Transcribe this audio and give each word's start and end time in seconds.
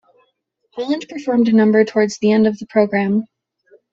Holland 0.73 1.05
performed 1.09 1.47
a 1.47 1.51
number 1.53 1.85
towards 1.85 2.17
the 2.17 2.31
end 2.31 2.47
of 2.47 2.57
the 2.57 2.65
programme. 2.65 3.25